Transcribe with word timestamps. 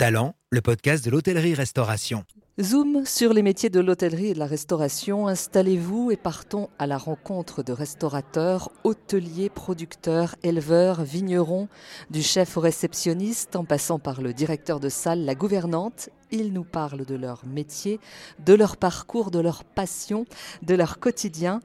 Talent, 0.00 0.34
le 0.48 0.62
podcast 0.62 1.04
de 1.04 1.10
l'hôtellerie-restauration. 1.10 2.24
Zoom 2.62 3.06
sur 3.06 3.32
les 3.32 3.42
métiers 3.42 3.70
de 3.70 3.80
l'hôtellerie 3.80 4.28
et 4.28 4.34
de 4.34 4.38
la 4.38 4.46
restauration. 4.46 5.26
Installez-vous 5.26 6.10
et 6.10 6.16
partons 6.16 6.68
à 6.78 6.86
la 6.86 6.98
rencontre 6.98 7.62
de 7.62 7.72
restaurateurs, 7.72 8.70
hôteliers, 8.84 9.48
producteurs, 9.48 10.36
éleveurs, 10.42 11.02
vignerons, 11.02 11.68
du 12.10 12.22
chef 12.22 12.58
au 12.58 12.60
réceptionniste 12.60 13.56
en 13.56 13.64
passant 13.64 13.98
par 13.98 14.20
le 14.20 14.34
directeur 14.34 14.78
de 14.78 14.90
salle, 14.90 15.24
la 15.24 15.34
gouvernante. 15.34 16.10
Ils 16.32 16.52
nous 16.52 16.64
parlent 16.64 17.06
de 17.06 17.14
leur 17.14 17.46
métier, 17.46 17.98
de 18.44 18.52
leur 18.52 18.76
parcours, 18.76 19.30
de 19.30 19.40
leur 19.40 19.64
passion, 19.64 20.26
de 20.62 20.74
leur 20.74 20.98
quotidien. 20.98 21.60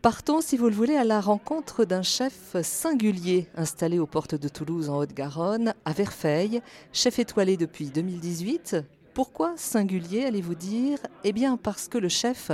Partons, 0.00 0.40
si 0.40 0.56
vous 0.56 0.68
le 0.68 0.76
voulez, 0.76 0.96
à 0.96 1.04
la 1.04 1.20
rencontre 1.20 1.84
d'un 1.84 2.02
chef 2.02 2.56
singulier 2.62 3.48
installé 3.56 3.98
aux 3.98 4.06
portes 4.06 4.36
de 4.36 4.48
Toulouse 4.48 4.90
en 4.90 4.98
Haute-Garonne, 4.98 5.74
à 5.84 5.92
Verfeil, 5.92 6.62
chef 6.92 7.18
étoilé 7.18 7.56
depuis 7.56 7.90
2018 7.90 8.76
pourquoi 9.16 9.54
singulier, 9.56 10.26
allez-vous 10.26 10.54
dire? 10.54 10.98
Eh 11.24 11.32
bien 11.32 11.56
parce 11.56 11.88
que 11.88 11.96
le 11.96 12.10
chef 12.10 12.50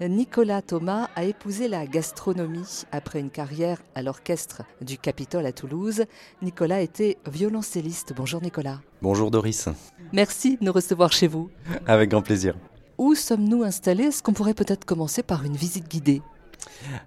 Nicolas 0.00 0.60
Thomas 0.60 1.08
a 1.14 1.22
épousé 1.22 1.68
la 1.68 1.86
gastronomie 1.86 2.82
après 2.90 3.20
une 3.20 3.30
carrière 3.30 3.80
à 3.94 4.02
l'orchestre 4.02 4.62
du 4.80 4.98
Capitole 4.98 5.46
à 5.46 5.52
Toulouse. 5.52 6.02
Nicolas 6.42 6.80
était 6.80 7.16
violoncelliste. 7.30 8.12
Bonjour 8.16 8.42
Nicolas. 8.42 8.80
Bonjour 9.00 9.30
Doris. 9.30 9.68
Merci 10.12 10.56
de 10.56 10.64
nous 10.64 10.72
recevoir 10.72 11.12
chez 11.12 11.28
vous. 11.28 11.48
Avec 11.86 12.10
grand 12.10 12.22
plaisir. 12.22 12.56
Où 12.98 13.14
sommes-nous 13.14 13.62
installés? 13.62 14.06
Est-ce 14.06 14.24
qu'on 14.24 14.32
pourrait 14.32 14.54
peut-être 14.54 14.84
commencer 14.84 15.22
par 15.22 15.44
une 15.44 15.54
visite 15.54 15.88
guidée? 15.88 16.22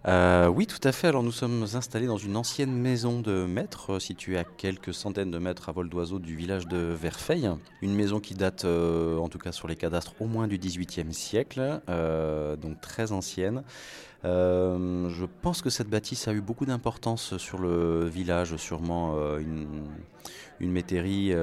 Euh, 0.07 0.47
oui, 0.47 0.67
tout 0.67 0.79
à 0.83 0.91
fait. 0.91 1.07
Alors 1.07 1.23
nous 1.23 1.31
sommes 1.31 1.65
installés 1.73 2.07
dans 2.07 2.17
une 2.17 2.35
ancienne 2.35 2.73
maison 2.73 3.19
de 3.19 3.45
maître 3.45 3.99
située 3.99 4.37
à 4.37 4.43
quelques 4.43 4.93
centaines 4.93 5.31
de 5.31 5.37
mètres 5.39 5.69
à 5.69 5.71
vol 5.71 5.89
d'oiseau 5.89 6.19
du 6.19 6.35
village 6.35 6.67
de 6.67 6.77
Verfeil. 6.77 7.49
Une 7.81 7.95
maison 7.95 8.19
qui 8.19 8.33
date, 8.35 8.65
euh, 8.65 9.17
en 9.17 9.29
tout 9.29 9.39
cas 9.39 9.51
sur 9.51 9.67
les 9.67 9.75
cadastres, 9.75 10.13
au 10.19 10.25
moins 10.25 10.47
du 10.47 10.57
XVIIIe 10.57 11.13
siècle, 11.13 11.81
euh, 11.89 12.55
donc 12.55 12.81
très 12.81 13.11
ancienne. 13.11 13.63
je 14.23 15.25
pense 15.41 15.61
que 15.61 15.69
cette 15.69 15.89
bâtisse 15.89 16.27
a 16.27 16.33
eu 16.33 16.41
beaucoup 16.41 16.65
d'importance 16.65 17.37
sur 17.37 17.59
le 17.59 18.05
village, 18.05 18.55
sûrement 18.57 19.17
une 20.59 20.71
métairie 20.71 21.33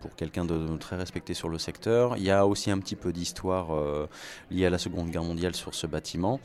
pour 0.00 0.16
quelqu'un 0.16 0.44
de, 0.44 0.76
très 0.78 0.96
respecté 0.96 1.32
sur 1.34 1.48
le 1.48 1.58
secteur. 1.58 2.16
Il 2.16 2.24
y 2.24 2.30
a 2.30 2.44
aussi 2.46 2.70
un 2.72 2.78
petit 2.78 2.96
peu 2.96 3.12
d'histoire 3.12 3.68
liée 4.50 4.66
à 4.66 4.70
la 4.70 4.78
Seconde 4.78 5.10
Guerre 5.10 5.22
mondiale 5.22 5.54
sur 5.54 5.74
ce 5.74 5.86
bâtiment. 5.86 6.40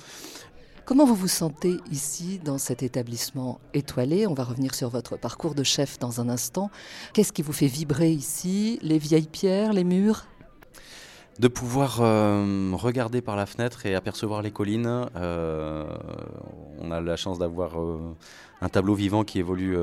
Comment 0.87 1.03
vous 1.03 1.15
vous 1.15 1.27
sentez 1.27 1.81
ici 1.91 2.39
dans 2.45 2.57
cet 2.57 2.81
établissement 2.81 3.59
étoilé? 3.73 4.25
On 4.25 4.33
va 4.33 4.45
revenir 4.45 4.73
sur 4.73 4.89
votre 4.89 5.17
parcours 5.17 5.53
de 5.53 5.61
chef 5.61 5.99
dans 5.99 6.21
un 6.21 6.29
instant. 6.29 6.71
Qu'est-ce 7.11 7.33
qui 7.33 7.41
vous 7.41 7.51
fait 7.51 7.67
vibrer 7.67 8.09
ici? 8.09 8.79
Les 8.81 8.97
vieilles 8.97 9.27
pierres, 9.27 9.73
les 9.73 9.83
murs? 9.83 10.27
De 11.39 11.47
pouvoir 11.47 11.99
euh, 12.01 12.71
regarder 12.73 13.21
par 13.21 13.35
la 13.35 13.45
fenêtre 13.45 13.85
et 13.85 13.93
apercevoir 13.95 14.41
les 14.41 14.51
collines. 14.51 15.05
Euh, 15.15 15.85
on 16.79 16.89
a 16.91 16.99
la 16.99 17.15
chance 17.15 17.37
d'avoir 17.37 17.79
euh, 17.79 18.15
un 18.61 18.69
tableau 18.69 18.95
vivant 18.95 19.23
qui 19.23 19.37
évolue 19.39 19.77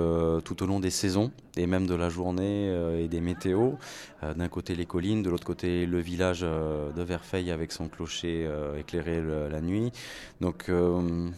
tout 0.44 0.62
au 0.62 0.66
long 0.66 0.80
des 0.80 0.90
saisons 0.90 1.30
et 1.56 1.66
même 1.66 1.86
de 1.86 1.94
la 1.94 2.08
journée 2.08 2.66
et 2.98 3.06
des 3.06 3.20
météos. 3.20 3.78
D'un 4.22 4.48
côté 4.48 4.74
les 4.74 4.84
collines, 4.84 5.22
de 5.22 5.30
l'autre 5.30 5.46
côté 5.46 5.86
le 5.86 6.00
village 6.00 6.40
de 6.40 7.02
Verfeil 7.02 7.52
avec 7.52 7.70
son 7.70 7.86
clocher 7.86 8.50
éclairé 8.76 9.22
la 9.48 9.60
nuit. 9.60 9.92
Donc 10.40 10.68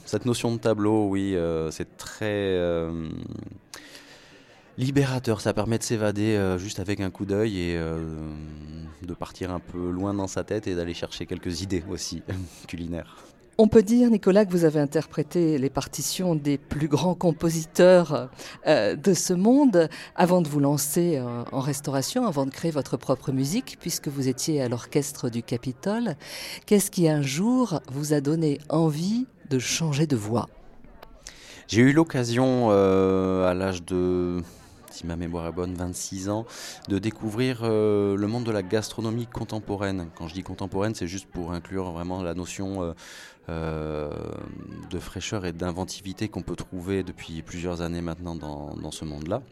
cette 0.06 0.25
notion 0.25 0.55
de 0.55 0.59
tableau, 0.59 1.09
oui, 1.09 1.37
c'est 1.70 1.98
très 1.98 2.59
libérateur. 4.78 5.41
Ça 5.41 5.52
permet 5.52 5.78
de 5.78 5.82
s'évader 5.82 6.36
euh, 6.36 6.58
juste 6.58 6.80
avec 6.80 7.00
un 7.00 7.10
coup 7.10 7.24
d'œil 7.24 7.58
et 7.58 7.77
euh, 7.77 7.98
de 9.02 9.14
partir 9.14 9.50
un 9.50 9.60
peu 9.60 9.91
loin 9.91 10.14
dans 10.14 10.27
sa 10.27 10.44
tête 10.44 10.66
et 10.66 10.74
d'aller 10.74 10.94
chercher 10.94 11.27
quelques 11.27 11.62
idées 11.62 11.84
aussi 11.91 12.22
culinaires. 12.69 13.16
On 13.58 13.69
peut 13.69 13.82
dire, 13.82 14.10
Nicolas, 14.10 14.44
que 14.44 14.50
vous 14.50 14.66
avez 14.66 14.81
interprété 14.81 15.56
les 15.56 15.70
partitions 15.70 16.34
des 16.34 16.59
plus 16.59 16.88
grands 16.88 17.14
compositeurs 17.14 18.28
euh, 18.66 18.97
de 18.97 19.14
ce 19.14 19.32
monde 19.32 19.88
avant 20.14 20.42
de 20.42 20.48
vous 20.48 20.60
lancer 20.60 21.22
en 21.53 21.60
restauration, 21.60 22.26
avant 22.26 22.44
de 22.44 22.50
créer 22.50 22.70
votre 22.70 22.98
propre 22.98 23.32
musique, 23.32 23.78
puisque 23.81 24.08
vous 24.08 24.28
étiez 24.28 24.60
à 24.60 24.69
l'orchestre 24.69 25.31
du 25.31 25.43
Capitole. 25.43 26.16
Qu'est-ce 26.66 26.91
qui 26.91 27.08
un 27.08 27.22
jour 27.22 27.81
vous 27.91 28.12
a 28.12 28.20
donné 28.20 28.58
envie 28.69 29.26
de 29.48 29.58
changer 29.58 30.06
de 30.06 30.16
voix? 30.16 30.50
J'ai 31.66 31.81
eu 31.81 31.94
l'occasion 31.94 32.69
à 32.70 33.54
l'âge 33.54 33.82
de 33.84 34.43
si 34.96 35.06
ma 35.06 35.16
mémoire 35.16 35.46
est 35.46 35.52
bonne, 35.52 35.74
26 35.74 36.30
ans, 36.30 36.46
de 36.88 36.98
découvrir 36.98 37.60
euh, 37.62 38.16
le 38.16 38.26
monde 38.26 38.44
de 38.44 38.50
la 38.50 38.62
gastronomie 38.62 39.26
contemporaine. 39.26 40.08
Quand 40.16 40.26
je 40.26 40.34
dis 40.34 40.42
contemporaine, 40.42 40.94
c'est 40.94 41.06
juste 41.06 41.26
pour 41.26 41.52
inclure 41.52 41.92
vraiment 41.92 42.22
la 42.22 42.34
notion 42.34 42.82
euh, 42.82 42.92
euh, 43.50 44.10
de 44.90 44.98
fraîcheur 44.98 45.44
et 45.44 45.52
d'inventivité 45.52 46.28
qu'on 46.28 46.42
peut 46.42 46.56
trouver 46.56 47.02
depuis 47.02 47.42
plusieurs 47.42 47.82
années 47.82 48.00
maintenant 48.00 48.34
dans, 48.34 48.74
dans 48.74 48.90
ce 48.90 49.04
monde-là. 49.04 49.42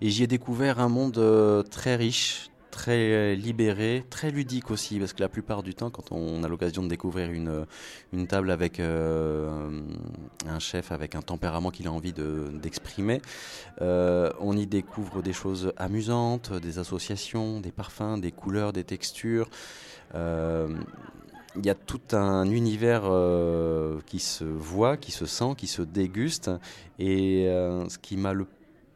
Et 0.00 0.10
j'y 0.10 0.24
ai 0.24 0.26
découvert 0.26 0.80
un 0.80 0.88
monde 0.88 1.64
très 1.70 1.96
riche, 1.96 2.50
très 2.78 3.34
libéré, 3.34 4.04
très 4.08 4.30
ludique 4.30 4.70
aussi, 4.70 5.00
parce 5.00 5.12
que 5.12 5.20
la 5.20 5.28
plupart 5.28 5.64
du 5.64 5.74
temps, 5.74 5.90
quand 5.90 6.12
on 6.12 6.44
a 6.44 6.48
l'occasion 6.48 6.84
de 6.84 6.88
découvrir 6.88 7.28
une, 7.32 7.66
une 8.12 8.28
table 8.28 8.52
avec 8.52 8.78
euh, 8.78 9.82
un 10.46 10.60
chef 10.60 10.92
avec 10.92 11.16
un 11.16 11.22
tempérament 11.22 11.72
qu'il 11.72 11.88
a 11.88 11.92
envie 11.92 12.12
d'exprimer, 12.12 13.20
euh, 13.82 14.30
on 14.38 14.56
y 14.56 14.68
découvre 14.68 15.22
des 15.22 15.32
choses 15.32 15.72
amusantes, 15.76 16.52
des 16.52 16.78
associations, 16.78 17.58
des 17.60 17.72
parfums, 17.72 18.20
des 18.20 18.30
couleurs, 18.30 18.72
des 18.72 18.84
textures. 18.84 19.50
Euh, 20.14 20.68
il 21.56 21.66
y 21.66 21.70
a 21.70 21.74
tout 21.74 22.00
un 22.12 22.48
univers 22.48 23.10
qui 24.06 24.20
se 24.20 24.44
voit, 24.44 24.96
qui 24.96 25.10
se 25.10 25.26
sent, 25.26 25.54
qui 25.56 25.66
se 25.66 25.82
déguste. 25.82 26.48
Et 27.00 27.46
ce 27.88 27.98
qui 27.98 28.16
m'a 28.16 28.32
le 28.32 28.46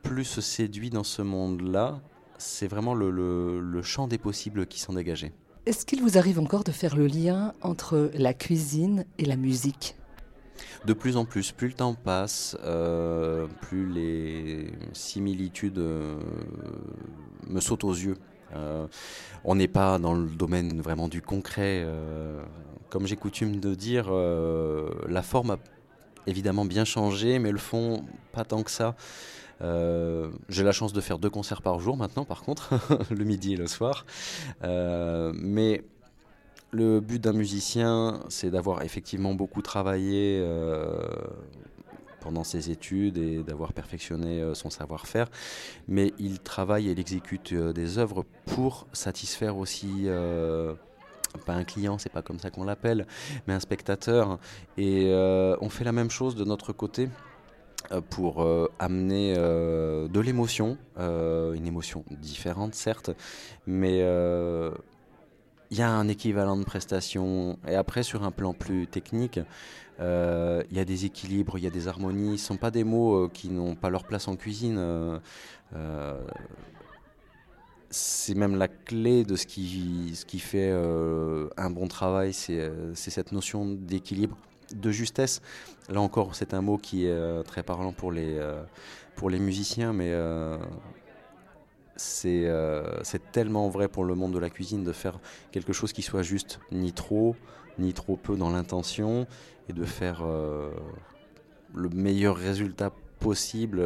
plus 0.04 0.38
séduit 0.38 0.90
dans 0.90 1.02
ce 1.02 1.22
monde-là, 1.22 2.00
c'est 2.42 2.66
vraiment 2.66 2.94
le, 2.94 3.82
champ 3.82 4.08
des 4.08 4.18
possibles 4.18 4.66
qui 4.66 4.80
s'en 4.80 4.94
dégageait. 4.94 5.32
Est-ce 5.66 5.86
qu'il 5.86 6.02
vous 6.02 6.18
arrive 6.18 6.40
encore 6.40 6.64
de 6.64 6.72
faire 6.72 6.96
le 6.96 7.06
lien 7.06 7.54
entre 7.62 8.10
la 8.14 8.34
cuisine 8.34 9.04
et 9.18 9.24
la 9.24 9.36
musique? 9.36 9.96
De 10.84 10.92
plus 10.92 11.16
en 11.16 11.24
plus, 11.24 11.52
plus 11.52 11.68
le 11.68 11.74
temps 11.74 11.94
passe, 11.94 12.56
euh, 12.64 13.46
plus 13.60 13.86
les 13.86 14.72
similitudes 14.92 15.78
euh, 15.78 16.18
me 17.46 17.60
sautent 17.60 17.84
aux 17.84 17.92
yeux. 17.92 18.16
Euh, 18.54 18.86
on 19.44 19.54
n'est 19.54 19.68
pas 19.68 19.98
dans 19.98 20.14
le 20.14 20.28
domaine 20.28 20.80
vraiment 20.80 21.08
du 21.08 21.22
concret. 21.22 21.86
comme 22.90 23.06
j'ai 23.06 23.16
coutume 23.16 23.60
de 23.60 23.74
dire, 23.74 24.12
la 24.12 25.22
forme 25.22 25.52
a 25.52 25.58
évidemment 26.26 26.64
bien 26.64 26.84
changé, 26.84 27.38
mais 27.38 27.50
le 27.50 27.58
fond, 27.58 28.04
pas 28.32 28.44
tant 28.44 28.62
que 28.62 28.70
ça. 28.70 28.94
Euh, 29.60 30.30
j'ai 30.48 30.64
la 30.64 30.72
chance 30.72 30.92
de 30.92 31.00
faire 31.00 31.18
deux 31.18 31.30
concerts 31.30 31.62
par 31.62 31.78
jour 31.78 31.96
maintenant, 31.96 32.24
par 32.24 32.42
contre, 32.42 32.74
le 33.10 33.24
midi 33.24 33.54
et 33.54 33.56
le 33.56 33.66
soir. 33.66 34.06
Euh, 34.64 35.32
mais 35.34 35.84
le 36.70 37.00
but 37.00 37.20
d'un 37.20 37.32
musicien, 37.32 38.20
c'est 38.28 38.50
d'avoir 38.50 38.82
effectivement 38.82 39.34
beaucoup 39.34 39.62
travaillé 39.62 40.40
euh, 40.40 41.00
pendant 42.20 42.44
ses 42.44 42.70
études 42.70 43.18
et 43.18 43.42
d'avoir 43.42 43.72
perfectionné 43.72 44.54
son 44.54 44.70
savoir-faire. 44.70 45.28
Mais 45.86 46.12
il 46.18 46.38
travaille 46.38 46.88
et 46.88 46.92
il 46.92 47.00
exécute 47.00 47.52
des 47.52 47.98
œuvres 47.98 48.24
pour 48.46 48.86
satisfaire 48.92 49.58
aussi 49.58 50.06
pas 51.46 51.54
un 51.54 51.64
client, 51.64 51.98
c'est 51.98 52.12
pas 52.12 52.22
comme 52.22 52.38
ça 52.38 52.50
qu'on 52.50 52.64
l'appelle, 52.64 53.06
mais 53.46 53.54
un 53.54 53.60
spectateur. 53.60 54.38
Et 54.78 55.12
on 55.60 55.68
fait 55.68 55.84
la 55.84 55.92
même 55.92 56.10
chose 56.10 56.36
de 56.36 56.44
notre 56.44 56.72
côté. 56.72 57.08
Euh, 57.92 58.00
pour 58.00 58.42
euh, 58.42 58.70
amener 58.78 59.34
euh, 59.36 60.08
de 60.08 60.20
l'émotion, 60.20 60.78
une 60.98 61.66
émotion 61.66 62.04
différente 62.10 62.74
certes, 62.74 63.10
mais 63.66 63.98
il 65.70 65.78
y 65.78 65.82
a 65.82 65.90
un 65.90 66.08
équivalent 66.08 66.56
de 66.56 66.64
prestation. 66.64 67.58
Et 67.66 67.74
après, 67.74 68.02
sur 68.02 68.22
un 68.24 68.30
plan 68.30 68.54
plus 68.54 68.86
technique, 68.86 69.40
il 69.98 70.76
y 70.76 70.78
a 70.78 70.84
des 70.84 71.04
équilibres, 71.06 71.58
il 71.58 71.64
y 71.64 71.66
a 71.66 71.70
des 71.70 71.88
harmonies. 71.88 72.38
Ce 72.38 72.44
ne 72.44 72.46
sont 72.48 72.56
pas 72.56 72.70
des 72.70 72.84
mots 72.84 73.28
qui 73.28 73.48
n'ont 73.48 73.74
pas 73.74 73.90
leur 73.90 74.04
place 74.04 74.28
en 74.28 74.36
cuisine. 74.36 75.20
c'est 77.90 78.34
même 78.34 78.56
la 78.56 78.68
clé 78.68 79.24
de 79.24 79.36
ce 79.36 79.46
qui, 79.46 80.12
ce 80.14 80.24
qui 80.24 80.38
fait 80.38 80.70
un 80.70 81.70
bon 81.70 81.88
travail, 81.88 82.32
c'est 82.32 82.70
cette 82.94 83.32
notion 83.32 83.66
d'équilibre 83.66 84.36
de 84.74 84.90
justesse. 84.90 85.40
Là 85.88 86.00
encore, 86.00 86.34
c'est 86.34 86.54
un 86.54 86.62
mot 86.62 86.78
qui 86.78 87.06
est 87.06 87.10
euh, 87.10 87.42
très 87.42 87.62
parlant 87.62 87.92
pour 87.92 88.12
les, 88.12 88.36
euh, 88.38 88.62
pour 89.16 89.30
les 89.30 89.38
musiciens, 89.38 89.92
mais 89.92 90.12
euh, 90.12 90.58
c'est 91.96 92.50
tellement 93.32 93.68
vrai 93.68 93.88
pour 93.88 94.04
le 94.04 94.14
monde 94.14 94.32
de 94.32 94.38
la 94.38 94.50
cuisine 94.50 94.84
de 94.84 94.92
faire 94.92 95.18
quelque 95.50 95.72
chose 95.72 95.92
qui 95.92 96.02
soit 96.02 96.22
juste, 96.22 96.60
ni 96.70 96.92
trop, 96.92 97.36
ni 97.78 97.92
trop 97.92 98.16
peu 98.16 98.36
dans 98.36 98.50
l'intention, 98.50 99.26
et 99.68 99.72
de 99.72 99.84
faire 99.84 100.24
le 101.74 101.88
meilleur 101.90 102.36
résultat 102.36 102.90
possible 103.20 103.80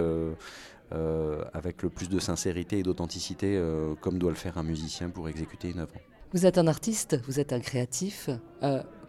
avec 1.53 1.83
le 1.83 1.91
plus 1.91 2.09
de 2.09 2.19
sincérité 2.19 2.79
et 2.79 2.83
d'authenticité, 2.83 3.63
comme 4.01 4.19
doit 4.19 4.31
le 4.31 4.37
faire 4.37 4.57
un 4.57 4.63
musicien 4.63 5.11
pour 5.11 5.29
exécuter 5.29 5.69
une 5.69 5.81
œuvre. 5.81 5.95
Vous 6.33 6.47
êtes 6.47 6.57
un 6.57 6.67
artiste, 6.69 7.21
vous 7.27 7.39
êtes 7.39 7.53
un 7.53 7.61
créatif, 7.61 8.31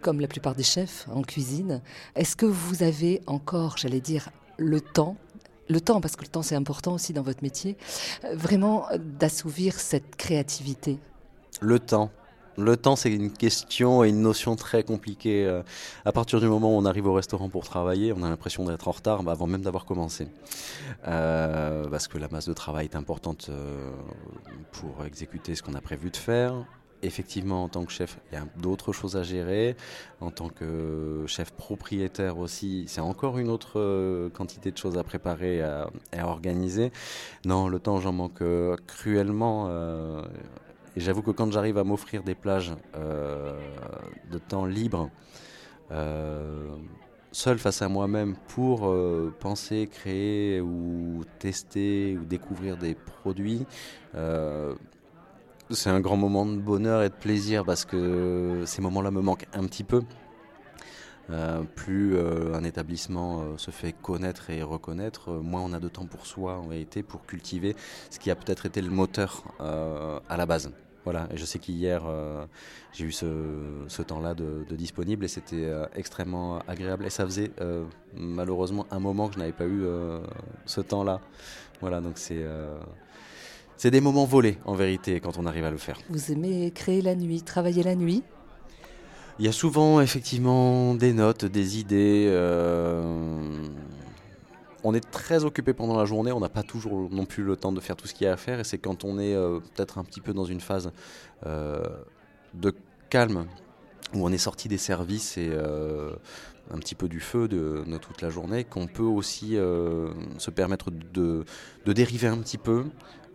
comme 0.01 0.21
la 0.21 0.27
plupart 0.27 0.55
des 0.55 0.63
chefs 0.63 1.07
en 1.11 1.21
cuisine. 1.21 1.81
Est-ce 2.15 2.35
que 2.35 2.45
vous 2.45 2.83
avez 2.83 3.21
encore, 3.27 3.77
j'allais 3.77 4.01
dire, 4.01 4.29
le 4.57 4.81
temps 4.81 5.15
le 5.69 5.81
temps, 5.81 6.01
parce 6.01 6.15
que 6.15 6.21
le 6.21 6.29
temps 6.29 6.41
c'est 6.41 6.55
important 6.55 6.94
aussi 6.94 7.13
dans 7.13 7.21
votre 7.21 7.44
métier, 7.44 7.77
euh, 8.23 8.35
vraiment 8.35 8.88
d'assouvir 8.97 9.79
cette 9.79 10.15
créativité? 10.15 10.97
Le 11.59 11.79
temps. 11.79 12.11
Le 12.59 12.75
temps, 12.75 12.95
c'est 12.95 13.11
une 13.11 13.31
question 13.31 14.03
et 14.03 14.09
une 14.09 14.21
notion 14.21 14.55
très 14.55 14.83
compliquée. 14.83 15.45
Euh, 15.45 15.61
à 16.05 16.11
partir 16.11 16.39
du 16.39 16.47
moment 16.47 16.75
où 16.75 16.79
on 16.79 16.85
arrive 16.85 17.05
au 17.05 17.13
restaurant 17.13 17.49
pour 17.49 17.65
travailler, 17.65 18.13
on 18.13 18.23
a 18.23 18.29
l'impression 18.29 18.65
d'être 18.65 18.88
en 18.88 18.91
retard 18.91 19.21
bah, 19.21 19.33
avant 19.33 19.45
même 19.45 19.61
d'avoir 19.61 19.85
commencé. 19.85 20.27
Euh, 21.07 21.88
parce 21.88 22.07
que 22.07 22.17
la 22.17 22.27
masse 22.29 22.47
de 22.47 22.53
travail 22.53 22.85
est 22.85 22.95
importante 22.95 23.51
pour 24.71 25.05
exécuter 25.05 25.53
ce 25.53 25.61
qu'on 25.61 25.75
a 25.75 25.81
prévu 25.81 26.09
de 26.09 26.17
faire 26.17 26.65
effectivement, 27.03 27.63
en 27.63 27.69
tant 27.69 27.85
que 27.85 27.91
chef, 27.91 28.17
il 28.31 28.35
y 28.35 28.38
a 28.38 28.45
d'autres 28.57 28.91
choses 28.91 29.15
à 29.15 29.23
gérer. 29.23 29.75
En 30.21 30.31
tant 30.31 30.49
que 30.49 31.23
chef 31.27 31.51
propriétaire 31.51 32.38
aussi, 32.38 32.85
c'est 32.88 33.01
encore 33.01 33.38
une 33.38 33.49
autre 33.49 33.79
euh, 33.79 34.29
quantité 34.29 34.71
de 34.71 34.77
choses 34.77 34.97
à 34.97 35.03
préparer 35.03 35.57
et 35.57 35.61
à, 35.61 36.27
organiser. 36.27 36.91
Non, 37.45 37.67
le 37.67 37.79
temps, 37.79 37.99
j'en 37.99 38.13
manque 38.13 38.41
euh, 38.41 38.75
cruellement. 38.88 39.67
Euh, 39.69 40.23
et 40.95 40.99
j'avoue 40.99 41.21
que 41.21 41.31
quand 41.31 41.51
j'arrive 41.51 41.77
à 41.77 41.83
m'offrir 41.83 42.23
des 42.23 42.33
plages 42.33 42.73
de 42.95 44.38
temps 44.39 44.65
libre, 44.65 45.11
seul 47.31 47.59
face 47.59 47.83
à 47.83 47.88
moi-même 47.88 48.35
pour 48.47 48.91
penser, 49.39 49.88
créer 49.91 50.59
ou 50.59 51.23
tester 51.38 52.17
ou 52.19 52.25
découvrir 52.25 52.77
des 52.77 52.95
produits, 52.95 53.67
c'est 55.69 55.90
un 55.90 56.00
grand 56.00 56.18
moment 56.18 56.46
de 56.46 56.58
bonheur 56.58 57.04
et 57.04 57.10
de 57.10 57.14
plaisir 57.14 57.66
parce 57.66 57.86
que 57.86 58.64
ces 58.66 58.81
moments-là 58.81 59.12
me 59.12 59.22
manquent 59.22 59.48
un 59.54 59.66
petit 59.66 59.84
peu. 59.84 60.02
Euh, 61.30 61.64
plus 61.75 62.16
euh, 62.16 62.54
un 62.54 62.64
établissement 62.64 63.42
euh, 63.42 63.58
se 63.58 63.69
fait 63.69 63.92
connaître 63.92 64.50
et 64.50 64.64
reconnaître, 64.64 65.30
moins 65.34 65.62
on 65.62 65.74
a 65.74 65.80
de 65.81 65.90
temps 65.90 66.06
pour 66.06 66.25
soi 66.25 66.54
en 66.54 66.68
réalité 66.68 67.04
pour 67.04 67.25
cultiver 67.25 67.75
ce 68.10 68.18
qui 68.18 68.31
a 68.31 68.36
peut-être 68.38 68.66
été 68.66 68.81
le 68.81 68.90
moteur 68.90 69.44
à 69.60 70.38
la 70.38 70.46
base. 70.46 70.72
Voilà, 71.04 71.28
et 71.31 71.38
je 71.38 71.46
sais 71.46 71.60
qu'hier 71.60 72.04
j'ai 72.94 73.06
eu 73.06 73.12
ce, 73.14 74.02
temps-là 74.02 74.34
de, 74.34 74.66
de, 74.69 74.75
disponible 74.75 75.24
et 75.24 75.30
c'était 75.30 75.72
extrêmement 75.96 76.60
agréable. 76.68 77.06
Et 77.06 77.10
ça 77.10 77.25
faisait 77.25 77.52
malheureusement 78.14 78.86
un 78.92 79.00
moment 79.00 79.28
que 79.30 79.36
je 79.36 79.40
n'avais 79.40 79.54
pas 79.54 79.66
eu 79.66 79.86
ce 80.66 80.81
temps-là. 80.81 81.22
Voilà, 81.80 82.02
donc 82.02 82.18
c'est 82.18 82.46
c'est 83.77 83.91
des 83.91 84.01
moments 84.01 84.25
volés 84.25 84.57
en 84.65 84.74
vérité 84.74 85.19
quand 85.19 85.38
on 85.38 85.45
arrive 85.45 85.65
à 85.65 85.71
le 85.71 85.77
faire. 85.77 86.00
Vous 86.09 86.31
aimez 86.31 86.71
créer 86.71 87.01
la 87.01 87.15
nuit, 87.15 87.44
travailler 87.44 87.83
la 87.83 87.95
nuit? 87.95 88.24
Il 89.39 89.45
y 89.45 89.47
a 89.47 89.51
souvent 89.51 90.01
effectivement 90.01 90.95
des 90.95 91.13
notes, 91.13 91.45
des 91.45 91.79
idées. 91.79 92.25
Euh, 92.27 93.68
on 94.83 94.95
est 94.95 95.12
très 95.12 95.45
occupé 95.45 95.74
pendant 95.74 95.95
la 95.95 96.06
journée, 96.06 96.31
on 96.31 96.39
n'a 96.39 96.50
pas 96.50 96.63
toujours 96.63 97.09
non 97.12 97.25
plus 97.25 97.44
le 97.44 97.56
temps 97.56 97.71
de 97.71 97.79
faire 97.79 97.95
tout 97.95 98.07
ce 98.07 98.15
qu'il 98.15 98.25
y 98.25 98.27
a 98.27 98.33
à 98.33 98.38
faire 98.38 98.59
et 98.59 98.63
c'est 98.63 98.79
quand 98.79 99.03
on 99.03 99.19
est 99.19 99.35
euh, 99.35 99.59
peut-être 99.59 100.00
un 100.00 100.03
petit 100.03 100.21
peu 100.21 100.33
dans 100.33 100.45
une 100.45 100.62
phase 100.62 100.91
euh, 101.45 101.83
de 102.56 102.73
calme 103.09 103.45
où 104.13 104.25
on 104.25 104.31
est 104.31 104.39
sorti 104.39 104.68
des 104.69 104.77
services 104.77 105.38
et 105.38 105.51
un 106.71 106.77
petit 106.77 106.95
peu 106.95 107.09
du 107.09 107.19
feu 107.19 107.50
de, 107.50 107.83
toute 107.97 108.21
la 108.21 108.30
journée, 108.30 108.63
qu'on 108.63 108.88
peut 108.88 109.03
aussi 109.03 109.56
se 109.56 110.50
permettre 110.50 110.91
de, 110.91 111.44
de, 111.85 111.94
dériver 111.94 112.27
un 112.27 112.38
petit 112.38 112.57
peu, 112.57 112.85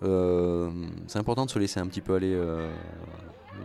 c'est 0.02 1.18
important 1.18 1.46
de 1.46 1.50
se 1.50 1.58
laisser 1.58 1.80
un 1.80 1.86
petit 1.86 2.00
peu 2.00 2.14
aller, 2.14 2.32
euh, 2.34 2.70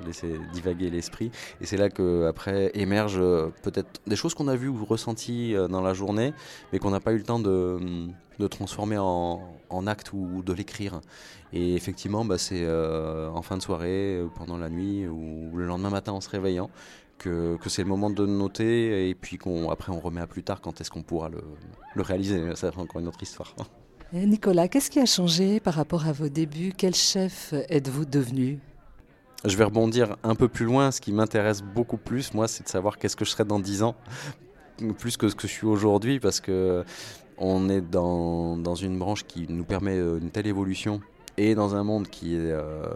laisser 0.06 0.40
divaguer 0.54 0.90
l'esprit. 0.90 1.32
Et 1.62 1.66
c'est 1.66 1.78
là 1.78 1.90
que 1.90 2.28
après 2.28 2.72
émergent 2.74 3.20
euh, 3.20 3.48
peut-être 3.64 4.02
des 4.08 4.16
choses 4.16 4.34
qu'on 4.34 4.48
a 4.48 4.56
vues 4.56 4.68
ou 4.68 4.86
ressenties 4.86 5.56
dans 5.70 5.82
la 5.82 5.94
journée, 5.94 6.34
mais 6.72 6.80
qu'on 6.80 6.92
n'a 6.92 7.00
pas 7.00 7.14
eu 7.14 7.18
le 7.18 7.24
temps 7.24 7.40
de, 7.40 7.80
transformer 8.50 8.98
en, 8.98 9.42
en, 9.70 9.88
acte 9.88 10.14
ou 10.14 10.44
de 10.44 10.54
l'écrire. 10.54 11.02
Et 11.54 11.76
effectivement, 11.76 12.26
bah, 12.26 12.38
c'est 12.38 12.68
en 12.68 13.42
fin 13.42 13.58
de 13.58 13.62
soirée, 13.62 14.22
pendant 14.36 14.58
la 14.58 14.70
nuit 14.70 15.08
ou 15.08 15.52
le 15.56 15.66
lendemain 15.66 15.90
matin 15.90 16.12
en 16.14 16.22
se 16.22 16.30
réveillant. 16.30 16.70
Que, 17.18 17.58
c'est 17.66 17.82
le 17.82 17.90
moment 17.90 18.12
de 18.12 18.28
noter 18.28 19.10
et 19.10 19.16
puis 19.16 19.40
qu'on 19.40 19.72
après 19.72 19.92
on 19.92 20.00
remet 20.00 20.22
à 20.22 20.28
plus 20.28 20.44
tard 20.44 20.62
quand 20.62 20.80
est-ce 20.80 20.92
qu'on 20.92 21.02
pourra 21.02 21.30
le, 21.30 21.42
le 21.96 22.02
réaliser. 22.04 22.44
C'est 22.56 22.68
encore 22.78 23.02
une 23.02 23.08
autre 23.08 23.24
histoire. 23.24 23.56
Eh, 24.14 24.26
Nicolas, 24.26 24.70
qu'est-ce 24.70 24.90
qui 24.90 25.00
a 25.00 25.06
changé 25.06 25.60
par 25.60 25.74
rapport 25.74 26.08
à 26.08 26.14
vos 26.14 26.30
débuts? 26.30 26.72
Quel 26.76 26.96
chef 26.96 27.54
êtes-vous 27.68 28.06
devenu? 28.06 28.60
Je 29.44 29.58
vais 29.58 29.66
rebondir 29.66 30.16
un 30.24 30.34
peu 30.34 30.48
plus 30.48 30.66
loin. 30.66 30.92
Ce 30.92 31.02
qui 31.02 31.12
m'intéresse 31.12 31.62
beaucoup 31.62 31.98
plus, 31.98 32.34
moi, 32.34 32.48
c'est 32.48 32.64
de 32.64 32.70
savoir 32.70 32.98
qu'est-ce 32.98 33.18
que 33.18 33.26
je 33.26 33.32
serai 33.32 33.44
dans 33.44 33.60
10 33.60 33.84
ans, 33.84 33.96
plus 34.98 35.18
que 35.18 35.28
ce 35.28 35.36
que 35.36 35.46
je 35.46 35.52
suis 35.52 35.68
aujourd'hui, 35.68 36.22
parce 36.22 36.40
que 36.40 36.86
on 37.38 37.68
est 37.68 37.82
dans, 37.82 38.56
dans, 38.56 38.76
une 38.76 38.98
branche 38.98 39.26
qui 39.26 39.46
nous 39.50 39.66
permet 39.66 39.98
euh, 39.98 40.18
une 40.20 40.32
telle 40.32 40.48
évolution 40.48 41.02
et 41.36 41.54
dans 41.54 41.76
un 41.76 41.84
monde 41.84 42.08
qui 42.08 42.34
est 42.34 42.52
euh, 42.52 42.88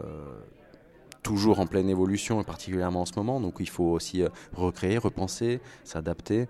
toujours 1.21 1.59
en 1.59 1.67
pleine 1.67 1.89
évolution, 1.89 2.41
et 2.41 2.43
particulièrement 2.45 3.01
en 3.01 3.05
ce 3.05 3.13
moment. 3.17 3.41
Donc 3.41 3.55
il 3.59 3.69
faut 3.69 3.91
aussi 3.91 4.23
euh, 4.23 4.29
recréer, 4.53 4.97
repenser, 4.97 5.59
s'adapter. 5.83 6.47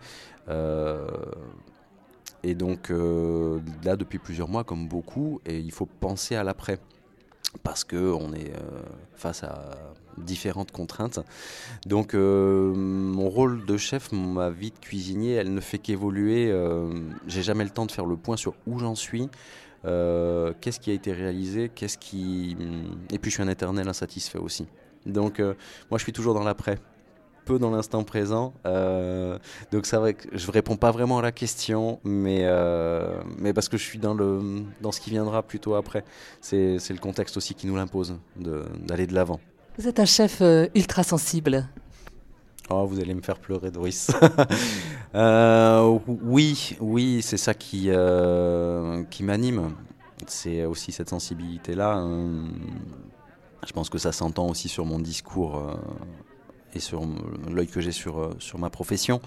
Et 2.44 2.56
donc 2.56 2.90
euh, 2.90 3.60
là, 3.84 3.96
depuis 3.96 4.20
plusieurs 4.20 4.48
mois, 4.48 4.64
comme 4.64 4.88
beaucoup, 4.88 5.40
et 5.46 5.60
il 5.60 5.72
faut 5.72 5.86
penser 5.86 6.36
à 6.36 6.44
l'après. 6.44 6.80
Parce 7.64 7.84
qu'on 7.84 8.34
est 8.34 8.56
euh, 8.56 8.82
face 9.14 9.44
à 9.44 9.72
différentes 10.18 10.72
contraintes. 10.72 11.20
Donc 11.86 12.14
euh, 12.14 12.74
mon 12.74 13.30
rôle 13.30 13.66
de 13.66 13.76
chef, 13.76 14.14
ma 14.14 14.50
vie 14.50 14.72
de 14.72 14.80
cuisinier, 14.80 15.34
elle 15.34 15.54
ne 15.54 15.60
fait 15.60 15.78
qu'évoluer. 15.78 16.54
J'ai 17.28 17.44
jamais 17.44 17.66
le 17.66 17.70
temps 17.70 17.86
de 17.86 17.92
faire 17.92 18.06
le 18.06 18.16
point 18.16 18.38
sur 18.38 18.54
où 18.68 18.80
j'en 18.80 18.96
suis. 18.96 19.28
qu'est-ce 19.84 20.80
qui 20.80 20.92
a 20.92 20.94
été 20.94 21.12
réalisé, 21.12 21.70
qu'est-ce 21.76 21.98
qui 21.98 22.56
et 23.12 23.20
puis 23.20 23.32
je 23.32 23.36
suis 23.36 23.44
un 23.44 23.50
éternel 23.50 23.88
insatisfait 23.90 24.40
aussi. 24.40 24.66
Donc 25.06 25.40
moi 25.40 25.98
je 25.98 26.04
suis 26.04 26.14
toujours 26.14 26.34
dans 26.34 26.44
l'après 26.44 26.80
peu 27.52 27.60
dans 27.60 27.72
l'instant 27.72 28.04
présent. 28.04 28.54
Euh, 28.66 29.38
donc 29.74 29.86
c'est 29.86 29.98
vrai 29.98 30.14
que 30.14 30.30
je 30.32 30.48
ne 30.48 30.52
réponds 30.52 30.78
pas 30.78 30.92
vraiment 30.92 31.20
à 31.20 31.22
la 31.22 31.34
question, 31.34 32.00
mais, 32.06 32.44
euh, 32.44 33.22
mais 33.38 33.52
parce 33.52 33.68
que 33.68 33.76
je 33.78 33.84
suis 33.84 34.00
dans, 34.00 34.14
le, 34.14 34.64
dans 34.80 34.94
ce 34.94 35.02
qui 35.02 35.10
viendra 35.10 35.44
plutôt 35.44 35.76
après. 35.76 36.06
C'est 36.40 36.78
le 36.90 37.00
contexte 37.00 37.36
aussi 37.36 37.54
qui 37.54 37.68
nous 37.68 37.76
l'impose 37.76 38.16
d'aller 38.38 39.06
de 39.06 39.14
l'avant. 39.14 39.42
Vous 39.78 39.88
êtes 39.88 40.00
un 40.00 40.06
chef 40.06 40.40
euh, 40.42 40.68
ultra 40.76 41.04
sensible. 41.04 41.68
Oh, 42.70 42.86
vous 42.86 43.02
allez 43.02 43.14
me 43.14 43.22
faire 43.22 43.40
pleurer, 43.40 43.70
Doris. 43.70 44.12
oui, 46.08 46.78
oui, 46.80 47.22
c'est 47.22 47.38
ça 47.38 47.54
qui, 47.54 47.90
qui 49.10 49.24
m'anime. 49.24 49.76
C'est 50.26 50.64
aussi 50.64 50.94
cette 50.94 51.10
sensibilité-là. 51.10 52.02
je 53.68 53.74
pense 53.74 53.90
que 53.90 53.98
ça 53.98 54.14
s'entend 54.14 54.48
aussi 54.48 54.70
sur 54.70 54.86
mon 54.86 55.00
discours 55.00 55.62
et 56.74 56.80
sur 56.80 57.02
l'œil 57.50 57.68
que 57.68 57.82
j'ai 57.82 57.92
sur, 57.92 58.20
euh, 58.20 58.36
sur 58.40 58.60
ma 58.60 58.70
profession. 58.70 59.22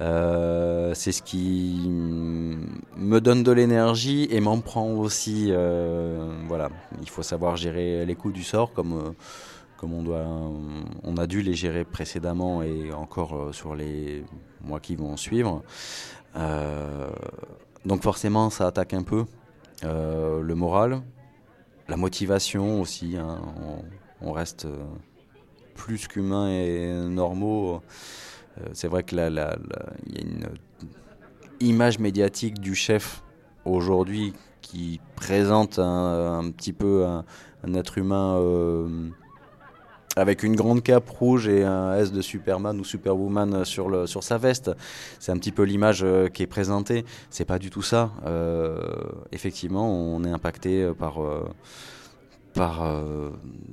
Euh, 0.00 0.94
c'est 0.94 1.12
ce 1.12 1.22
qui 1.22 1.86
me 1.88 3.20
donne 3.20 3.42
de 3.42 3.52
l'énergie 3.52 4.28
et 4.30 4.40
m'en 4.40 4.60
prend 4.60 4.90
aussi. 4.92 5.48
Euh, 5.50 6.42
voilà, 6.48 6.70
il 7.00 7.08
faut 7.08 7.22
savoir 7.22 7.56
gérer 7.56 8.06
les 8.06 8.14
coups 8.14 8.34
du 8.34 8.42
sort 8.42 8.72
comme, 8.72 9.14
comme 9.76 9.92
on, 9.92 10.02
doit, 10.02 10.24
on 11.02 11.16
a 11.16 11.26
dû 11.26 11.42
les 11.42 11.54
gérer 11.54 11.84
précédemment 11.84 12.62
et 12.62 12.92
encore 12.92 13.54
sur 13.54 13.74
les 13.74 14.24
mois 14.62 14.80
qui 14.80 14.96
vont 14.96 15.16
suivre. 15.16 15.62
donc 17.84 18.02
forcément, 18.02 18.48
ça 18.48 18.66
attaque 18.66 18.94
un 18.94 19.02
peu 19.02 19.26
le 19.82 20.54
moral, 20.54 21.02
la 21.88 21.96
motivation 21.98 22.80
aussi. 22.80 23.18
Hein. 23.18 23.38
on, 24.22 24.32
reste 24.32 24.66
plus 25.80 26.08
qu'humains 26.08 26.50
et 26.50 26.92
normaux. 27.08 27.80
Euh, 28.58 28.66
c'est 28.74 28.86
vrai 28.86 29.02
qu'il 29.02 29.16
y 29.16 29.22
a 29.22 29.56
une 30.06 30.46
image 31.60 31.98
médiatique 31.98 32.60
du 32.60 32.74
chef 32.74 33.22
aujourd'hui 33.64 34.34
qui 34.60 35.00
présente 35.16 35.78
un, 35.78 36.50
petit 36.54 36.74
peu 36.74 37.06
un, 37.06 37.74
être 37.74 37.96
humain 37.96 38.36
euh, 38.36 39.08
avec 40.16 40.42
une 40.42 40.54
grande 40.54 40.82
cape 40.82 41.08
rouge 41.08 41.48
et 41.48 41.64
un 41.64 41.94
S 41.96 42.12
de 42.12 42.20
Superman 42.20 42.78
ou 42.78 42.84
Superwoman 42.84 43.64
sur, 43.64 43.88
le, 43.88 44.06
sur 44.06 44.22
sa 44.22 44.36
veste. 44.36 44.70
C'est 45.18 45.32
un 45.32 45.38
petit 45.38 45.52
peu 45.52 45.62
l'image 45.62 46.02
euh, 46.04 46.28
qui 46.28 46.42
est 46.42 46.46
présentée. 46.46 47.06
C'est 47.30 47.46
pas 47.46 47.58
du 47.58 47.70
tout 47.70 47.82
ça. 47.82 48.10
effectivement, 49.32 49.90
on 49.90 50.24
est 50.24 50.30
impacté 50.30 50.90
par 50.98 51.20
par 52.54 52.82
euh, 52.82 53.30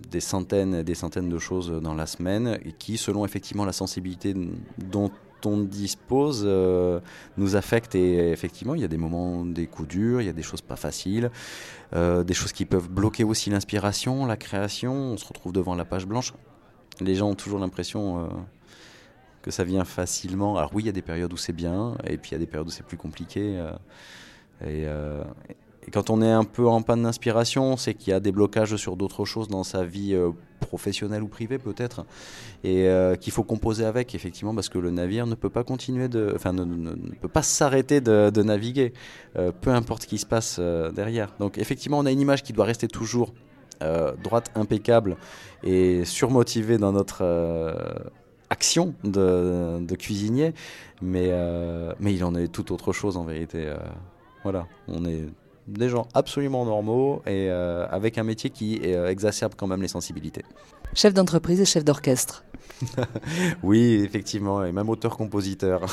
des 0.09 0.19
centaines 0.19 0.75
et 0.75 0.83
des 0.83 0.95
centaines 0.95 1.29
de 1.29 1.39
choses 1.39 1.71
dans 1.81 1.93
la 1.93 2.05
semaine 2.05 2.59
et 2.63 2.71
qui, 2.71 2.97
selon 2.97 3.25
effectivement 3.25 3.65
la 3.65 3.73
sensibilité 3.73 4.35
dont 4.77 5.11
on 5.45 5.57
dispose 5.57 6.43
euh, 6.45 6.99
nous 7.37 7.55
affecte 7.55 7.95
et 7.95 8.31
effectivement 8.31 8.75
il 8.75 8.81
y 8.81 8.83
a 8.83 8.87
des 8.87 8.97
moments, 8.97 9.45
des 9.45 9.67
coups 9.67 9.87
durs, 9.87 10.21
il 10.21 10.25
y 10.25 10.29
a 10.29 10.33
des 10.33 10.43
choses 10.43 10.61
pas 10.61 10.75
faciles, 10.75 11.31
euh, 11.93 12.23
des 12.23 12.33
choses 12.33 12.51
qui 12.51 12.65
peuvent 12.65 12.89
bloquer 12.89 13.23
aussi 13.23 13.49
l'inspiration, 13.49 14.25
la 14.25 14.37
création. 14.37 14.93
On 14.93 15.17
se 15.17 15.27
retrouve 15.27 15.53
devant 15.53 15.75
la 15.75 15.85
page 15.85 16.05
blanche. 16.05 16.33
Les 16.99 17.15
gens 17.15 17.29
ont 17.29 17.35
toujours 17.35 17.59
l'impression 17.59 18.27
que 19.43 19.51
ça 19.51 19.63
vient 19.63 19.85
facilement. 19.85 20.57
Alors 20.57 20.71
oui, 20.73 20.83
il 20.83 20.85
y 20.87 20.89
a 20.89 20.93
des 20.93 21.03
périodes 21.03 21.31
où 21.31 21.37
c'est 21.37 21.53
bien 21.53 21.95
et 22.03 22.17
puis 22.17 22.31
il 22.31 22.33
y 22.33 22.35
a 22.35 22.39
des 22.39 22.47
périodes 22.47 22.67
où 22.67 22.71
c'est 22.71 22.85
plus 22.85 22.97
compliqué. 22.97 23.63
et, 24.65 24.87
quand 25.91 26.09
on 26.09 26.21
est 26.21 26.31
un 26.31 26.43
peu 26.43 26.67
en 26.67 26.81
panne 26.81 27.03
d'inspiration, 27.03 27.77
c'est 27.77 27.93
qu'il 27.93 28.11
y 28.11 28.13
a 28.13 28.19
des 28.19 28.31
blocages 28.31 28.75
sur 28.75 28.97
d'autres 28.97 29.25
choses 29.25 29.47
dans 29.47 29.63
sa 29.63 29.85
vie 29.85 30.13
euh, 30.13 30.31
professionnelle 30.59 31.23
ou 31.23 31.27
privée 31.27 31.59
peut-être, 31.59 32.05
et 32.63 32.87
euh, 32.87 33.15
qu'il 33.15 33.31
faut 33.31 33.43
composer 33.43 33.85
avec 33.85 34.13
effectivement 34.13 34.53
parce 34.53 34.69
que 34.69 34.79
le 34.79 34.91
navire 34.91 35.27
ne 35.27 35.35
peut 35.35 35.49
pas 35.49 35.63
continuer 35.63 36.09
de, 36.09 36.33
enfin 36.35 36.51
ne, 36.51 36.93
peut 37.21 37.29
pas 37.29 37.41
s'arrêter 37.41 38.01
de, 38.01 38.43
naviguer, 38.43 38.93
euh, 39.37 39.51
peu 39.51 39.69
importe 39.69 40.03
ce 40.03 40.07
qui 40.07 40.17
se 40.17 40.25
passe 40.25 40.59
derrière. 40.59 41.33
Donc 41.39 41.57
effectivement, 41.57 41.99
on 41.99 42.05
a 42.05 42.11
une 42.11 42.21
image 42.21 42.43
qui 42.43 42.53
doit 42.53 42.65
rester 42.65 42.87
toujours 42.87 43.33
droite, 44.23 44.51
impeccable 44.55 45.17
et 45.63 46.03
surmotivée 46.03 46.79
dans 46.79 46.91
notre 46.91 47.23
action 48.49 48.95
de, 49.03 49.77
de, 49.79 49.95
cuisinier, 49.95 50.53
mais 51.01 51.31
mais 51.99 52.13
il 52.13 52.23
en 52.23 52.33
est 52.33 52.47
tout 52.47 52.73
autre 52.73 52.91
chose 52.91 53.15
en 53.15 53.23
vérité. 53.23 53.71
voilà, 54.43 54.65
on 54.87 55.05
est 55.05 55.27
des 55.67 55.89
gens 55.89 56.07
absolument 56.13 56.65
normaux 56.65 57.21
et 57.25 57.49
euh, 57.49 57.85
avec 57.89 58.17
un 58.17 58.23
métier 58.23 58.49
qui 58.49 58.79
euh, 58.83 59.09
exacerbe 59.09 59.53
quand 59.55 59.67
même 59.67 59.81
les 59.81 59.87
sensibilités. 59.87 60.43
Chef 60.93 61.13
d'entreprise 61.13 61.59
et 61.59 61.65
chef 61.65 61.83
d'orchestre. 61.83 62.45
oui, 63.63 64.01
effectivement, 64.03 64.63
et 64.63 64.71
même 64.71 64.89
auteur-compositeur 64.89 65.85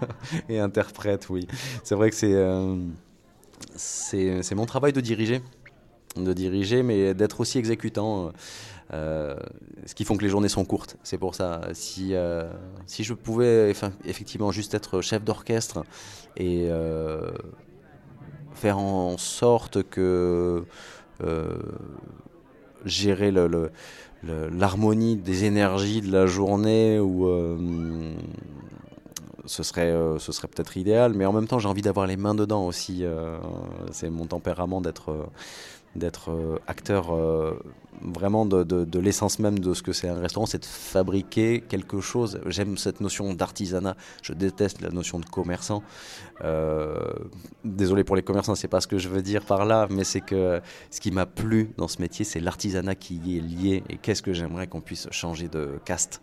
et 0.48 0.58
interprète, 0.58 1.28
oui. 1.28 1.46
C'est 1.84 1.94
vrai 1.94 2.10
que 2.10 2.16
c'est 2.16 2.34
euh, 2.34 2.76
c'est 3.76 4.54
mon 4.54 4.66
travail 4.66 4.92
de 4.92 5.00
diriger, 5.00 5.42
de 6.16 6.32
diriger, 6.32 6.82
mais 6.82 7.12
d'être 7.14 7.40
aussi 7.40 7.58
exécutant. 7.58 8.32
ce 8.90 9.94
qui 9.94 10.04
font 10.04 10.16
que 10.16 10.22
les 10.22 10.30
journées 10.30 10.48
sont 10.48 10.64
courtes. 10.64 10.96
C'est 11.02 11.18
pour 11.18 11.34
ça. 11.34 11.62
Si, 11.72 12.14
si 12.86 13.04
je 13.04 13.14
pouvais 13.14 13.72
effectivement 14.04 14.52
juste 14.52 14.74
être 14.74 15.00
chef 15.00 15.24
d'orchestre 15.24 15.84
et 16.36 16.68
faire 18.58 18.78
en 18.78 19.16
sorte 19.18 19.84
que 19.84 20.64
euh, 21.22 21.58
gérer 22.84 23.32
l'harmonie 24.22 25.16
des 25.16 25.44
énergies 25.44 26.00
de 26.00 26.10
la 26.12 26.26
journée 26.26 26.98
ou 26.98 27.28
euh, 27.28 27.56
ce 29.46 29.62
serait, 29.62 29.90
euh, 29.90 30.18
ce 30.18 30.32
serait 30.32 30.48
peut-être 30.48 30.76
idéal, 30.76 31.12
mais 31.14 31.24
en 31.24 31.32
même 31.32 31.46
temps 31.46 31.58
j'ai 31.58 31.68
envie 31.68 31.82
d'avoir 31.82 32.06
les 32.06 32.16
mains 32.16 32.34
dedans 32.34 32.66
aussi. 32.66 33.04
c'est 33.92 34.10
mon 34.10 34.26
tempérament 34.26 34.80
d'être 34.80 35.28
d'être 35.96 36.30
euh, 36.30 36.58
acteur 36.66 37.14
euh, 37.14 37.58
vraiment 38.02 38.46
de, 38.46 38.98
l'essence 38.98 39.38
même 39.38 39.58
de 39.58 39.74
ce 39.74 39.82
que 39.82 39.92
c'est 39.92 40.08
un 40.08 40.20
restaurant, 40.20 40.46
c'est 40.46 40.60
de 40.60 40.64
fabriquer 40.64 41.60
quelque 41.60 42.00
chose. 42.00 42.40
J'aime 42.46 42.76
cette 42.76 43.00
notion 43.00 43.34
d'artisanat, 43.34 43.96
je 44.22 44.32
déteste 44.32 44.80
la 44.80 44.90
notion 44.90 45.18
de 45.18 45.24
commerçant. 45.24 45.82
Euh, 46.44 46.96
désolé 47.64 48.04
pour 48.04 48.14
les 48.14 48.22
commerçants, 48.22 48.54
c'est 48.54 48.68
pas 48.68 48.80
ce 48.80 48.86
que 48.86 48.98
je 48.98 49.08
veux 49.08 49.22
dire 49.22 49.44
par 49.44 49.64
là, 49.64 49.88
mais 49.90 50.04
c'est 50.04 50.20
que 50.20 50.60
ce 50.90 51.00
qui 51.00 51.10
m'a 51.10 51.26
plu 51.26 51.72
dans 51.76 51.88
ce 51.88 52.00
métier, 52.00 52.24
c'est 52.24 52.40
l'artisanat 52.40 52.94
qui 52.94 53.16
y 53.16 53.38
est 53.38 53.40
lié 53.40 53.82
et 53.88 53.96
qu'est-ce 53.96 54.22
que 54.22 54.32
j'aimerais 54.32 54.68
qu'on 54.68 54.80
puisse 54.80 55.08
changer 55.10 55.48
de 55.48 55.80
caste? 55.84 56.20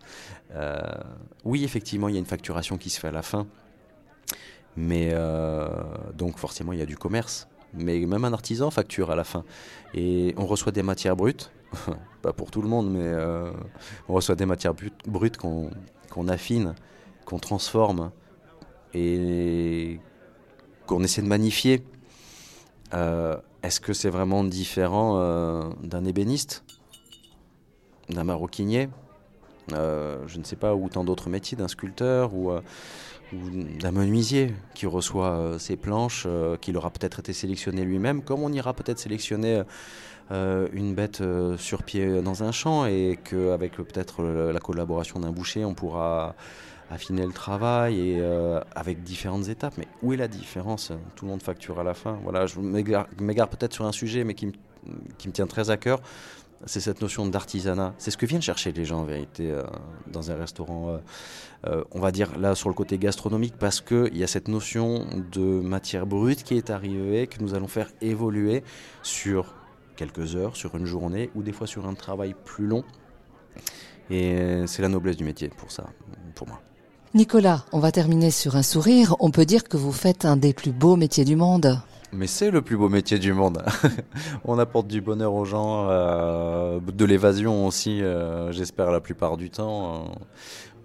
oui, 1.44 1.64
effectivement, 1.64 2.08
il 2.08 2.14
y 2.14 2.16
a 2.16 2.20
une 2.20 2.24
facturation 2.24 2.78
qui 2.78 2.88
se 2.88 2.98
fait 2.98 3.08
à 3.08 3.12
la 3.12 3.20
fin, 3.20 3.46
mais 4.74 5.14
donc 6.14 6.38
forcément, 6.38 6.72
il 6.72 6.78
y 6.78 6.82
a 6.82 6.86
du 6.86 6.96
commerce 6.96 7.46
mais 7.76 7.98
même 8.00 8.24
un 8.24 8.32
artisan 8.32 8.70
facture 8.70 9.10
à 9.10 9.16
la 9.16 9.24
fin. 9.24 9.44
Et 9.94 10.34
on 10.36 10.46
reçoit 10.46 10.72
des 10.72 10.82
matières 10.82 11.16
brutes, 11.16 11.50
pas 12.22 12.32
pour 12.32 12.50
tout 12.50 12.62
le 12.62 12.68
monde, 12.68 12.90
mais 12.90 13.04
euh, 13.04 13.50
on 14.08 14.14
reçoit 14.14 14.34
des 14.34 14.46
matières 14.46 14.74
brutes 15.06 15.36
qu'on 15.36 16.28
affine, 16.28 16.74
qu'on 17.24 17.38
transforme 17.38 18.10
et 18.94 20.00
qu'on 20.86 21.02
essaie 21.02 21.22
de 21.22 21.28
magnifier. 21.28 21.84
Euh, 22.94 23.36
est-ce 23.62 23.80
que 23.80 23.92
c'est 23.92 24.10
vraiment 24.10 24.44
différent 24.44 25.14
euh, 25.16 25.68
d'un 25.82 26.04
ébéniste, 26.04 26.64
d'un 28.08 28.24
maroquinier? 28.24 28.88
Je 29.70 30.38
ne 30.38 30.44
sais 30.44 30.54
pas, 30.54 30.76
ou 30.76 30.88
tant 30.88 31.02
d'autres 31.02 31.28
métiers, 31.28 31.56
d'un 31.56 31.66
sculpteur 31.66 32.34
ou 32.34 32.52
ou 33.32 33.50
d'un 33.80 33.92
menuisier 33.92 34.54
qui 34.74 34.86
reçoit 34.86 35.30
euh, 35.30 35.58
ses 35.58 35.76
planches, 35.76 36.24
euh, 36.26 36.56
qu'il 36.56 36.76
aura 36.76 36.90
peut-être 36.90 37.20
été 37.20 37.32
sélectionné 37.32 37.84
lui-même, 37.84 38.22
comme 38.22 38.42
on 38.42 38.52
ira 38.52 38.72
peut-être 38.74 38.98
sélectionner 38.98 39.62
euh, 40.30 40.68
une 40.72 40.94
bête 40.94 41.22
sur 41.56 41.82
pied 41.82 42.22
dans 42.22 42.42
un 42.42 42.52
champ 42.52 42.86
et 42.86 43.18
qu'avec 43.22 43.72
peut-être 43.76 44.22
la 44.24 44.60
collaboration 44.60 45.20
d'un 45.20 45.30
boucher, 45.30 45.64
on 45.64 45.74
pourra 45.74 46.34
affiner 46.90 47.26
le 47.26 47.32
travail 47.32 48.00
et 48.00 48.22
avec 48.74 49.02
différentes 49.02 49.48
étapes. 49.48 49.74
Mais 49.78 49.88
où 50.02 50.12
est 50.12 50.16
la 50.16 50.28
différence? 50.28 50.92
Tout 51.14 51.26
le 51.26 51.32
monde 51.32 51.42
facture 51.42 51.78
à 51.80 51.84
la 51.84 51.94
fin. 51.94 52.18
Voilà, 52.22 52.46
je 52.46 52.58
m'égare 52.60 53.48
peut-être 53.48 53.72
sur 53.72 53.86
un 53.86 53.92
sujet, 53.92 54.24
mais 54.24 54.34
qui 54.34 54.46
me 54.46 55.32
tient 55.32 55.46
très 55.46 55.70
à 55.70 55.76
cœur 55.76 56.00
c'est 56.64 56.80
cette 56.80 57.00
notion 57.02 57.26
d'artisanat. 57.26 57.94
C'est 57.98 58.10
ce 58.10 58.16
que 58.16 58.26
viennent 58.26 58.42
chercher 58.42 58.72
les 58.72 58.84
gens 58.84 59.00
en 59.00 59.04
vérité 59.04 59.50
euh, 59.50 59.62
dans 60.10 60.30
un 60.30 60.36
restaurant, 60.36 60.88
euh, 60.88 60.98
euh, 61.66 61.84
on 61.92 62.00
va 62.00 62.12
dire 62.12 62.38
là 62.38 62.54
sur 62.54 62.68
le 62.68 62.74
côté 62.74 62.98
gastronomique, 62.98 63.54
parce 63.58 63.80
qu'il 63.80 64.16
y 64.16 64.24
a 64.24 64.26
cette 64.26 64.48
notion 64.48 65.06
de 65.32 65.40
matière 65.40 66.06
brute 66.06 66.42
qui 66.42 66.56
est 66.56 66.70
arrivée, 66.70 67.26
que 67.26 67.42
nous 67.42 67.54
allons 67.54 67.68
faire 67.68 67.90
évoluer 68.00 68.64
sur 69.02 69.54
quelques 69.96 70.36
heures, 70.36 70.56
sur 70.56 70.74
une 70.76 70.86
journée, 70.86 71.30
ou 71.34 71.42
des 71.42 71.52
fois 71.52 71.66
sur 71.66 71.86
un 71.86 71.94
travail 71.94 72.34
plus 72.44 72.66
long. 72.66 72.84
Et 74.10 74.62
c'est 74.66 74.82
la 74.82 74.88
noblesse 74.88 75.16
du 75.16 75.24
métier 75.24 75.48
pour 75.48 75.72
ça, 75.72 75.86
pour 76.34 76.46
moi. 76.46 76.60
Nicolas, 77.14 77.64
on 77.72 77.80
va 77.80 77.90
terminer 77.92 78.30
sur 78.30 78.56
un 78.56 78.62
sourire. 78.62 79.16
On 79.20 79.30
peut 79.30 79.46
dire 79.46 79.64
que 79.64 79.76
vous 79.76 79.90
faites 79.90 80.24
un 80.24 80.36
des 80.36 80.52
plus 80.52 80.70
beaux 80.70 80.96
métiers 80.96 81.24
du 81.24 81.34
monde. 81.34 81.80
Mais 82.12 82.26
c'est 82.26 82.50
le 82.50 82.62
plus 82.62 82.76
beau 82.76 82.88
métier 82.88 83.18
du 83.18 83.32
monde. 83.32 83.62
on 84.44 84.58
apporte 84.58 84.86
du 84.86 85.00
bonheur 85.00 85.34
aux 85.34 85.44
gens, 85.44 85.88
euh, 85.88 86.78
de 86.80 87.04
l'évasion 87.04 87.66
aussi, 87.66 88.02
euh, 88.02 88.52
j'espère 88.52 88.90
la 88.90 89.00
plupart 89.00 89.36
du 89.36 89.50
temps. 89.50 90.12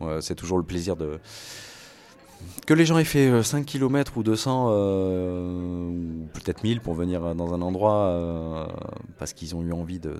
Euh, 0.01 0.19
c'est 0.21 0.35
toujours 0.35 0.57
le 0.57 0.63
plaisir 0.63 0.95
de... 0.95 1.19
Que 2.65 2.73
les 2.73 2.85
gens 2.85 2.97
aient 2.97 3.03
fait 3.03 3.43
5 3.43 3.65
km 3.65 4.17
ou 4.17 4.23
200, 4.23 4.69
ou 4.71 6.27
peut-être 6.33 6.63
1000 6.63 6.81
pour 6.81 6.95
venir 6.95 7.35
dans 7.35 7.53
un 7.53 7.61
endroit, 7.61 8.67
parce 9.19 9.33
qu'ils 9.33 9.55
ont 9.55 9.61
eu 9.61 9.71
envie 9.71 9.99
de, 9.99 10.15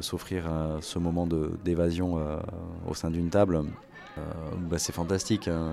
s'offrir 0.00 0.50
ce 0.80 0.98
moment 0.98 1.28
d'évasion 1.64 2.18
au 2.88 2.94
sein 2.94 3.10
d'une 3.10 3.30
table, 3.30 3.62
bah, 4.16 4.78
c'est 4.78 4.92
fantastique. 4.92 5.46
Hein 5.46 5.70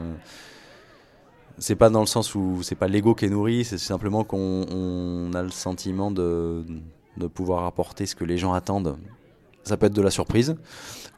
c'est 1.60 1.76
pas 1.76 1.90
dans 1.90 2.00
le 2.00 2.06
sens 2.06 2.36
où 2.36 2.64
c'est 2.64 2.76
pas 2.76 2.88
l'ego 2.88 3.14
qui 3.16 3.26
est 3.26 3.30
nourri, 3.30 3.66
c'est 3.66 3.78
simplement 3.78 4.24
qu'on 4.24 5.32
a 5.34 5.44
le 5.44 5.50
sentiment 5.50 6.12
de, 6.12 6.66
de, 7.18 7.28
pouvoir 7.28 7.66
apporter 7.66 8.06
ce 8.06 8.16
que 8.16 8.24
les 8.24 8.38
gens 8.38 8.54
attendent. 8.54 8.98
Ça 9.64 9.78
peut 9.78 9.88
être 9.88 9.94
de 9.94 10.02
la 10.02 10.10
surprise, 10.10 10.56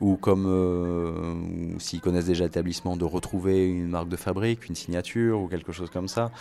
ou 0.02 0.18
comme 0.18 0.46
euh, 0.48 1.80
s'ils 1.80 2.02
connaissent 2.02 2.26
déjà 2.26 2.44
l'établissement, 2.44 2.98
de 2.98 3.06
retrouver 3.06 3.68
une 3.68 3.90
marque 3.90 4.10
de 4.10 4.18
fabrique, 4.18 4.68
une 4.68 4.76
signature 4.76 5.40
ou 5.40 5.48
quelque 5.48 5.72
chose 5.72 5.90
comme 5.90 6.08
ça. 6.08 6.32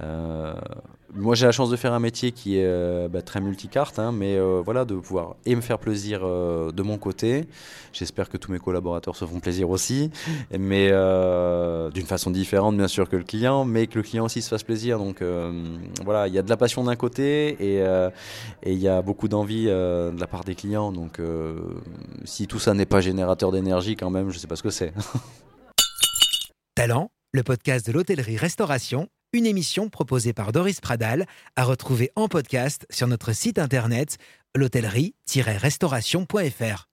Euh, 0.00 0.54
moi, 1.14 1.34
j'ai 1.34 1.46
la 1.46 1.52
chance 1.52 1.70
de 1.70 1.76
faire 1.76 1.92
un 1.92 2.00
métier 2.00 2.32
qui 2.32 2.58
est 2.58 2.66
euh, 2.66 3.08
bah, 3.08 3.22
très 3.22 3.40
multicarte, 3.40 3.98
hein, 3.98 4.12
mais 4.12 4.36
euh, 4.36 4.60
voilà, 4.64 4.84
de 4.84 4.94
pouvoir 4.94 5.36
et 5.46 5.56
me 5.56 5.60
faire 5.60 5.78
plaisir 5.78 6.20
de 6.20 6.82
mon 6.82 6.98
côté. 6.98 7.46
J'espère 7.92 8.28
que 8.28 8.36
tous 8.36 8.52
mes 8.52 8.58
collaborateurs 8.58 9.16
se 9.16 9.24
font 9.24 9.40
plaisir 9.40 9.70
aussi, 9.70 10.10
mais 10.56 10.88
d'une 11.92 12.06
façon 12.06 12.30
différente, 12.30 12.76
bien 12.76 12.88
sûr, 12.88 13.08
que 13.08 13.16
le 13.16 13.24
client, 13.24 13.64
mais 13.64 13.86
que 13.86 13.96
le 13.98 14.02
client 14.02 14.26
aussi 14.26 14.42
se 14.42 14.48
fasse 14.48 14.62
plaisir. 14.62 14.98
Donc 14.98 15.22
voilà, 16.04 16.28
il 16.28 16.34
y 16.34 16.38
a 16.38 16.42
de 16.42 16.50
la 16.50 16.56
passion 16.56 16.84
d'un 16.84 16.96
côté 16.96 17.56
et 17.60 17.82
il 18.66 18.78
y 18.78 18.88
a 18.88 19.02
beaucoup 19.02 19.28
d'envie 19.28 19.66
de 19.66 20.20
la 20.20 20.26
part 20.26 20.44
des 20.44 20.54
clients. 20.54 20.92
Donc 20.92 21.20
si 22.24 22.46
tout 22.46 22.58
ça 22.58 22.74
n'est 22.74 22.86
pas 22.86 23.00
générateur 23.00 23.50
d'énergie, 23.50 23.96
quand 23.96 24.10
même, 24.10 24.28
je 24.30 24.34
ne 24.34 24.40
sais 24.40 24.46
pas 24.46 24.56
ce 24.56 24.62
que 24.62 24.70
c'est. 24.70 24.92
Talent, 26.74 27.10
le 27.32 27.42
podcast 27.42 27.86
de 27.86 27.92
l'hôtellerie-restauration 27.92 29.08
une 29.32 29.46
émission 29.46 29.88
proposée 29.88 30.32
par 30.32 30.52
Doris 30.52 30.80
Pradal 30.80 31.26
à 31.56 31.64
retrouver 31.64 32.10
en 32.16 32.28
podcast 32.28 32.86
sur 32.90 33.06
notre 33.06 33.32
site 33.32 33.58
internet 33.58 34.18
l'hôtellerie-restauration.fr. 34.54 36.87